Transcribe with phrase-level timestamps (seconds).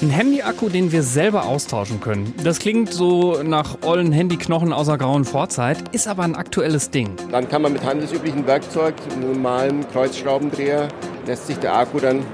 [0.00, 2.32] Ein Handy-Akku, den wir selber austauschen können.
[2.44, 7.10] Das klingt so nach ollen Handyknochen aus der grauen Vorzeit, ist aber ein aktuelles Ding.
[7.32, 10.88] Dann kann man mit handelsüblichen Werkzeug, einem normalen Kreuzschraubendreher,
[11.26, 12.24] lässt sich der Akku dann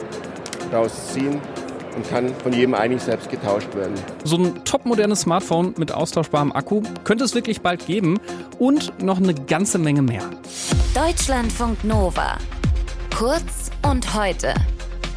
[0.73, 1.41] rausziehen
[1.97, 3.95] und kann von jedem eigentlich selbst getauscht werden.
[4.25, 8.19] So ein topmodernes Smartphone mit austauschbarem Akku könnte es wirklich bald geben
[8.59, 10.23] und noch eine ganze Menge mehr.
[10.95, 12.39] Deutschlandfunk Nova.
[13.17, 14.55] Kurz und heute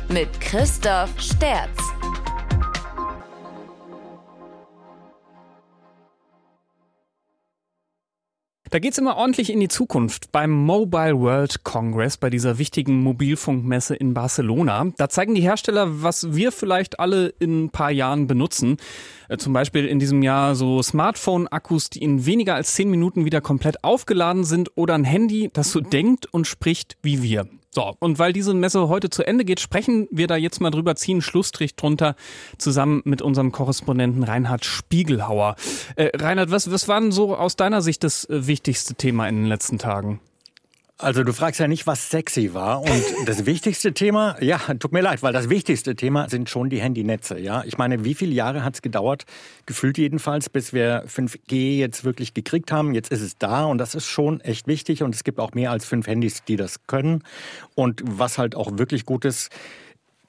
[0.10, 1.87] mit Christoph Sterz.
[8.70, 13.96] Da geht's immer ordentlich in die Zukunft beim Mobile World Congress, bei dieser wichtigen Mobilfunkmesse
[13.96, 14.92] in Barcelona.
[14.98, 18.78] Da zeigen die Hersteller, was wir vielleicht alle in ein paar Jahren benutzen.
[19.30, 23.42] Äh, zum Beispiel in diesem Jahr so Smartphone-Akkus, die in weniger als zehn Minuten wieder
[23.42, 27.48] komplett aufgeladen sind oder ein Handy, das so denkt und spricht wie wir.
[27.78, 30.96] So, und weil diese Messe heute zu Ende geht, sprechen wir da jetzt mal drüber,
[30.96, 32.16] ziehen Schlussstrich drunter,
[32.58, 35.56] zusammen mit unserem Korrespondenten Reinhard Spiegelhauer.
[35.96, 39.36] Äh, Reinhard, was, was war denn so aus deiner Sicht das äh, wichtigste Thema in
[39.36, 40.20] den letzten Tagen?
[41.00, 42.82] Also du fragst ja nicht, was sexy war.
[42.82, 46.82] Und das wichtigste Thema, ja, tut mir leid, weil das wichtigste Thema sind schon die
[46.82, 47.38] Handynetze.
[47.38, 49.26] Ja, ich meine, wie viele Jahre hat es gedauert,
[49.68, 52.96] gefühlt jedenfalls, bis wir 5G jetzt wirklich gekriegt haben.
[52.96, 55.04] Jetzt ist es da und das ist schon echt wichtig.
[55.04, 57.24] Und es gibt auch mehr als fünf Handys, die das können.
[57.76, 59.52] Und was halt auch wirklich gut ist,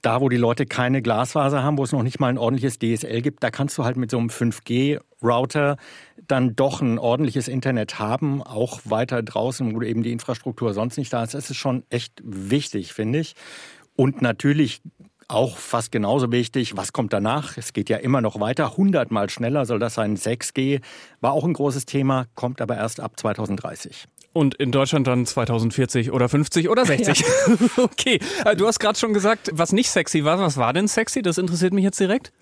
[0.02, 3.22] da, wo die Leute keine Glasfaser haben, wo es noch nicht mal ein ordentliches DSL
[3.22, 5.76] gibt, da kannst du halt mit so einem 5G-Router
[6.28, 11.12] dann doch ein ordentliches Internet haben, auch weiter draußen, wo eben die Infrastruktur sonst nicht
[11.12, 11.34] da ist.
[11.34, 13.34] Das ist schon echt wichtig, finde ich.
[13.96, 14.80] Und natürlich
[15.28, 17.58] auch fast genauso wichtig, was kommt danach?
[17.58, 18.76] Es geht ja immer noch weiter.
[18.76, 20.16] Hundertmal schneller soll das sein.
[20.16, 20.80] 6G
[21.20, 24.06] war auch ein großes Thema, kommt aber erst ab 2030.
[24.34, 27.24] Und in Deutschland dann 2040 oder 50 oder 60.
[27.48, 27.56] Ja.
[27.84, 28.20] okay.
[28.44, 30.38] Äh, du hast gerade schon gesagt, was nicht sexy war.
[30.38, 31.22] Was war denn sexy?
[31.22, 32.32] Das interessiert mich jetzt direkt.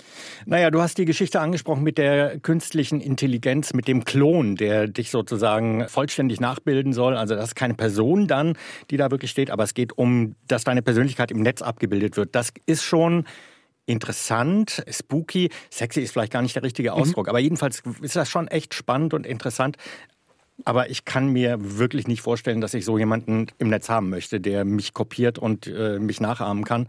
[0.47, 5.11] Naja, du hast die Geschichte angesprochen mit der künstlichen Intelligenz, mit dem Klon, der dich
[5.11, 7.17] sozusagen vollständig nachbilden soll.
[7.17, 8.55] Also das ist keine Person dann,
[8.91, 12.35] die da wirklich steht, aber es geht um, dass deine Persönlichkeit im Netz abgebildet wird.
[12.35, 13.25] Das ist schon
[13.87, 15.51] interessant, spooky.
[15.71, 16.97] Sexy ist vielleicht gar nicht der richtige mhm.
[16.97, 17.31] Ausdruck, mhm.
[17.31, 19.77] aber jedenfalls ist das schon echt spannend und interessant.
[20.65, 24.41] Aber ich kann mir wirklich nicht vorstellen, dass ich so jemanden im Netz haben möchte,
[24.41, 26.89] der mich kopiert und äh, mich nachahmen kann.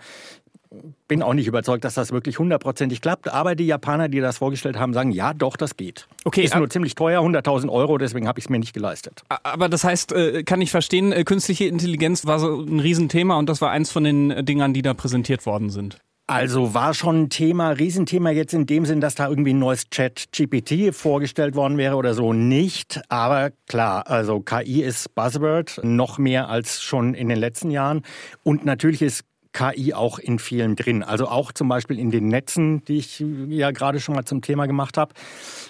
[1.07, 3.29] Bin auch nicht überzeugt, dass das wirklich hundertprozentig klappt.
[3.29, 6.07] Aber die Japaner, die das vorgestellt haben, sagen, ja, doch, das geht.
[6.25, 9.23] Okay, ist nur ziemlich teuer, 100.000 Euro, deswegen habe ich es mir nicht geleistet.
[9.29, 13.47] Aber das heißt, äh, kann ich verstehen, äh, künstliche Intelligenz war so ein Riesenthema und
[13.47, 15.99] das war eins von den Dingern, die da präsentiert worden sind.
[16.29, 19.89] Also war schon ein Thema, Riesenthema jetzt in dem Sinn, dass da irgendwie ein neues
[19.89, 22.99] Chat-GPT vorgestellt worden wäre oder so nicht.
[23.07, 28.01] Aber klar, also KI ist Buzzword, noch mehr als schon in den letzten Jahren.
[28.43, 29.23] Und natürlich ist
[29.53, 31.03] KI auch in vielen drin.
[31.03, 34.66] Also auch zum Beispiel in den Netzen, die ich ja gerade schon mal zum Thema
[34.66, 35.13] gemacht habe.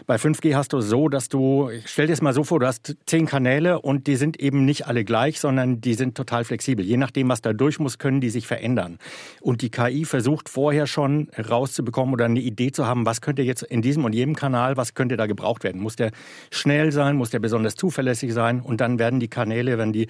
[0.06, 2.96] Bei 5G hast du so, dass du, stell dir das mal so vor, du hast
[3.06, 6.86] zehn Kanäle und die sind eben nicht alle gleich, sondern die sind total flexibel.
[6.86, 8.98] Je nachdem, was da durch muss, können die sich verändern.
[9.42, 13.64] Und die KI versucht vorher schon rauszubekommen oder eine Idee zu haben, was könnte jetzt
[13.64, 15.82] in diesem und jedem Kanal, was könnte da gebraucht werden?
[15.82, 16.12] Muss der
[16.52, 17.16] schnell sein?
[17.16, 18.62] Muss der besonders zuverlässig sein?
[18.62, 20.08] Und dann werden die Kanäle, wenn die,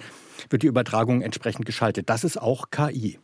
[0.50, 2.08] wird die Übertragung entsprechend geschaltet.
[2.08, 3.18] Das ist auch KI.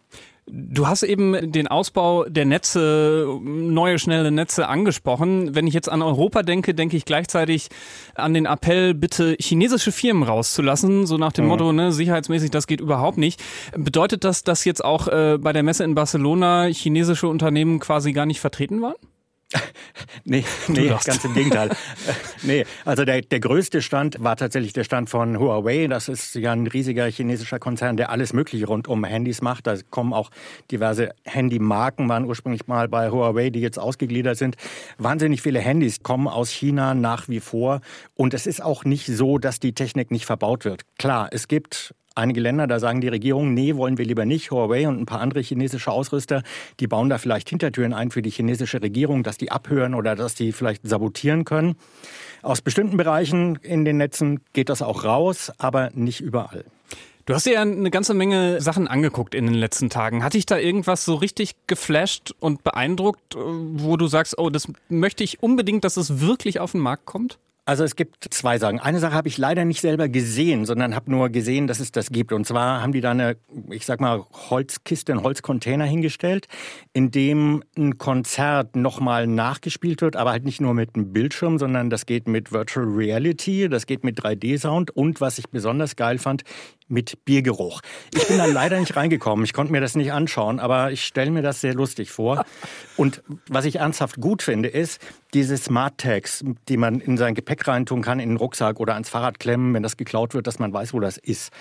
[0.47, 5.55] Du hast eben den Ausbau der Netze, neue schnelle Netze angesprochen.
[5.55, 7.69] Wenn ich jetzt an Europa denke, denke ich gleichzeitig
[8.15, 11.51] an den Appell, bitte chinesische Firmen rauszulassen, so nach dem mhm.
[11.51, 13.43] Motto, ne, sicherheitsmäßig, das geht überhaupt nicht.
[13.75, 18.27] Bedeutet das, dass jetzt auch äh, bei der Messe in Barcelona chinesische Unternehmen quasi gar
[18.27, 18.97] nicht vertreten waren?
[20.25, 21.71] nee, nee ganz im Gegenteil.
[22.43, 25.87] nee, also der, der größte Stand war tatsächlich der Stand von Huawei.
[25.87, 29.67] Das ist ja ein riesiger chinesischer Konzern, der alles Mögliche rund um Handys macht.
[29.67, 30.31] Da kommen auch
[30.71, 34.57] diverse Handymarken, waren ursprünglich mal bei Huawei, die jetzt ausgegliedert sind.
[34.99, 37.81] Wahnsinnig viele Handys kommen aus China nach wie vor.
[38.15, 40.83] Und es ist auch nicht so, dass die Technik nicht verbaut wird.
[40.99, 44.51] Klar, es gibt einige Länder, da sagen die Regierungen, nee, wollen wir lieber nicht.
[44.51, 46.43] Huawei und ein paar andere chinesische Ausrüster,
[46.81, 50.35] die bauen da vielleicht Hintertüren ein für die chinesische Regierung, dass die abhören oder dass
[50.35, 51.77] die vielleicht sabotieren können.
[52.43, 56.65] Aus bestimmten Bereichen in den Netzen geht das auch raus, aber nicht überall.
[57.27, 60.23] Du hast dir ja eine ganze Menge Sachen angeguckt in den letzten Tagen.
[60.23, 65.25] Hat dich da irgendwas so richtig geflasht und beeindruckt, wo du sagst, oh, das möchte
[65.25, 67.39] ich unbedingt, dass es wirklich auf den Markt kommt?
[67.67, 68.79] Also es gibt zwei Sachen.
[68.79, 72.11] Eine Sache habe ich leider nicht selber gesehen, sondern habe nur gesehen, dass es das
[72.11, 72.33] gibt.
[72.33, 73.39] Und zwar haben die da eine,
[73.71, 76.47] ich sag mal, Holzkiste, einen Holzcontainer hingestellt,
[76.93, 81.89] in dem ein Konzert nochmal nachgespielt wird, aber halt nicht nur mit einem Bildschirm, sondern
[81.89, 86.43] das geht mit Virtual Reality, das geht mit 3D-Sound und was ich besonders geil fand,
[86.89, 87.81] mit Biergeruch.
[88.15, 89.45] Ich bin da leider nicht reingekommen.
[89.45, 92.45] Ich konnte mir das nicht anschauen, aber ich stelle mir das sehr lustig vor.
[92.97, 95.01] Und was ich ernsthaft gut finde, ist
[95.33, 99.09] diese Smart Tags, die man in sein Gepäck reintun kann, in den Rucksack oder ans
[99.09, 101.53] Fahrrad klemmen, wenn das geklaut wird, dass man weiß, wo das ist.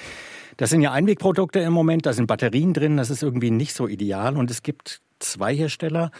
[0.57, 3.87] Das sind ja Einwegprodukte im Moment, da sind Batterien drin, das ist irgendwie nicht so
[3.87, 4.37] ideal.
[4.37, 6.11] Und es gibt zwei Hersteller,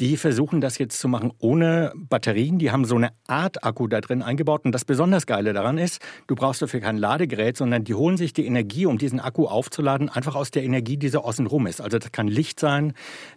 [0.00, 2.58] die versuchen das jetzt zu machen ohne Batterien.
[2.58, 4.64] Die haben so eine Art Akku da drin eingebaut.
[4.64, 8.32] Und das besonders Geile daran ist, du brauchst dafür kein Ladegerät, sondern die holen sich
[8.32, 11.80] die Energie, um diesen Akku aufzuladen, einfach aus der Energie, die so außen rum ist.
[11.80, 12.92] Also das kann Licht sein,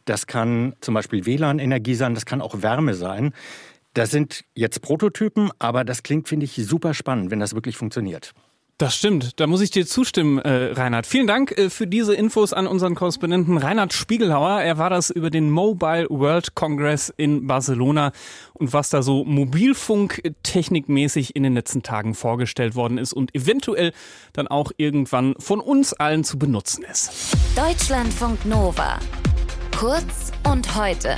[0.05, 3.33] das kann zum Beispiel WLAN-Energie sein, das kann auch Wärme sein.
[3.93, 8.33] Das sind jetzt Prototypen, aber das klingt, finde ich, super spannend, wenn das wirklich funktioniert.
[8.79, 11.07] Das stimmt, da muss ich dir zustimmen, äh, Reinhard.
[11.07, 14.61] Vielen Dank äh, für diese Infos an unseren Korrespondenten Reinhard Spiegelhauer.
[14.61, 18.11] Er war das über den Mobile World Congress in Barcelona
[18.53, 23.93] und was da so mobilfunktechnikmäßig in den letzten Tagen vorgestellt worden ist und eventuell
[24.33, 27.35] dann auch irgendwann von uns allen zu benutzen ist.
[27.55, 28.99] Deutschlandfunk Nova.
[29.75, 31.15] Kurz und heute.